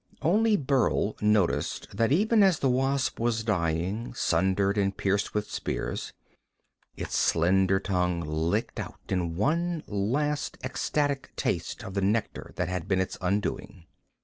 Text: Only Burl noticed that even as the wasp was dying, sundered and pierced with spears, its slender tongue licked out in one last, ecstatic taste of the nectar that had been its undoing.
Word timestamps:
Only 0.23 0.55
Burl 0.55 1.15
noticed 1.21 1.95
that 1.95 2.11
even 2.11 2.41
as 2.41 2.57
the 2.57 2.71
wasp 2.71 3.19
was 3.19 3.43
dying, 3.43 4.15
sundered 4.15 4.75
and 4.75 4.97
pierced 4.97 5.35
with 5.35 5.51
spears, 5.51 6.11
its 6.95 7.15
slender 7.15 7.79
tongue 7.79 8.21
licked 8.21 8.79
out 8.79 8.97
in 9.09 9.35
one 9.35 9.83
last, 9.85 10.57
ecstatic 10.63 11.29
taste 11.35 11.83
of 11.83 11.93
the 11.93 12.01
nectar 12.01 12.51
that 12.55 12.67
had 12.67 12.87
been 12.87 12.99
its 12.99 13.19
undoing. 13.21 13.85